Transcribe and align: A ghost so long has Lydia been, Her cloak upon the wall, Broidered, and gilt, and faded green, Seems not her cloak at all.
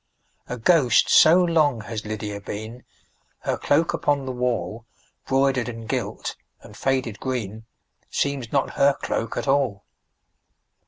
A 0.49 0.57
ghost 0.57 1.09
so 1.11 1.43
long 1.43 1.81
has 1.81 2.07
Lydia 2.07 2.41
been, 2.41 2.85
Her 3.41 3.55
cloak 3.55 3.93
upon 3.93 4.25
the 4.25 4.31
wall, 4.31 4.87
Broidered, 5.27 5.69
and 5.69 5.87
gilt, 5.87 6.35
and 6.63 6.75
faded 6.75 7.19
green, 7.19 7.67
Seems 8.09 8.51
not 8.51 8.71
her 8.71 8.95
cloak 8.95 9.37
at 9.37 9.47
all. 9.47 9.85